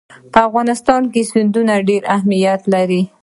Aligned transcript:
په 0.33 0.39
افغانستان 0.47 1.01
کې 1.13 1.21
سیندونه 1.31 1.73
ډېر 1.89 2.01
اهمیت 2.15 2.61
لري. 2.73 3.01